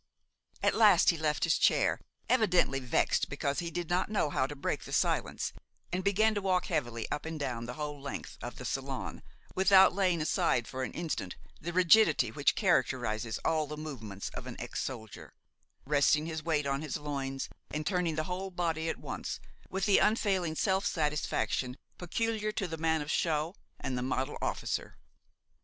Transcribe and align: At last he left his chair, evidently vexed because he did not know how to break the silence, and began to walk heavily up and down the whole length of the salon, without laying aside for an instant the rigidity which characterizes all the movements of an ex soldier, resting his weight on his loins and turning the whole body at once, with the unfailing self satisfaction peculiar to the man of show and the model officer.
At 0.63 0.73
last 0.73 1.11
he 1.11 1.17
left 1.19 1.43
his 1.43 1.59
chair, 1.59 1.99
evidently 2.27 2.79
vexed 2.79 3.29
because 3.29 3.59
he 3.59 3.69
did 3.69 3.87
not 3.87 4.09
know 4.09 4.31
how 4.31 4.47
to 4.47 4.55
break 4.55 4.83
the 4.85 4.91
silence, 4.91 5.53
and 5.93 6.03
began 6.03 6.33
to 6.33 6.41
walk 6.41 6.65
heavily 6.65 7.07
up 7.11 7.23
and 7.23 7.39
down 7.39 7.67
the 7.67 7.75
whole 7.75 8.01
length 8.01 8.35
of 8.41 8.55
the 8.55 8.65
salon, 8.65 9.21
without 9.53 9.93
laying 9.93 10.19
aside 10.19 10.67
for 10.67 10.81
an 10.81 10.91
instant 10.93 11.35
the 11.59 11.71
rigidity 11.71 12.31
which 12.31 12.55
characterizes 12.55 13.37
all 13.45 13.67
the 13.67 13.77
movements 13.77 14.29
of 14.29 14.47
an 14.47 14.59
ex 14.59 14.81
soldier, 14.81 15.33
resting 15.85 16.25
his 16.25 16.41
weight 16.41 16.65
on 16.65 16.81
his 16.81 16.97
loins 16.97 17.47
and 17.69 17.85
turning 17.85 18.15
the 18.15 18.23
whole 18.23 18.49
body 18.49 18.89
at 18.89 18.97
once, 18.97 19.39
with 19.69 19.85
the 19.85 19.99
unfailing 19.99 20.55
self 20.55 20.83
satisfaction 20.83 21.77
peculiar 21.99 22.51
to 22.51 22.67
the 22.67 22.75
man 22.75 23.03
of 23.03 23.11
show 23.11 23.53
and 23.79 23.95
the 23.95 24.01
model 24.01 24.39
officer. 24.41 24.97